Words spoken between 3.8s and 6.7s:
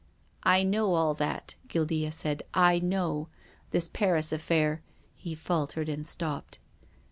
Paris affair" He faltered and stopped.